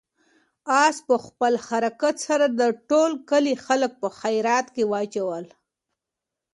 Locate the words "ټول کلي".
2.89-3.53